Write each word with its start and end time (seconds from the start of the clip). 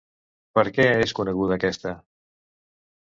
Per 0.59 0.63
què 0.77 0.87
és 1.05 1.13
coneguda 1.19 1.59
aquesta? 1.61 1.93